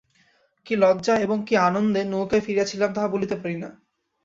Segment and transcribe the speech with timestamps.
[0.65, 3.69] কী লজ্জায় এবং কী আনন্দে নৌকায় ফিরিয়াছিলাম তাহা বলিতে পারি না।